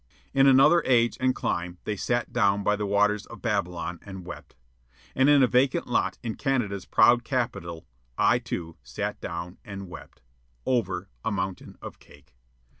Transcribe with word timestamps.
In 0.33 0.47
another 0.47 0.81
age 0.83 1.15
and 1.19 1.35
clime 1.35 1.77
they 1.83 1.95
sat 1.95 2.33
down 2.33 2.63
by 2.63 2.75
the 2.75 2.87
waters 2.87 3.27
of 3.27 3.43
Babylon 3.43 3.99
and 4.01 4.25
wept. 4.25 4.55
And 5.13 5.29
in 5.29 5.43
a 5.43 5.47
vacant 5.47 5.85
lot 5.85 6.17
in 6.23 6.33
Canada's 6.33 6.85
proud 6.87 7.23
capital, 7.23 7.85
I, 8.17 8.39
too, 8.39 8.77
sat 8.81 9.21
down 9.21 9.59
and 9.63 9.87
wept... 9.89 10.23
over 10.65 11.11
a 11.23 11.31
mountain 11.31 11.77
of 11.83 11.99
cake. 11.99 12.35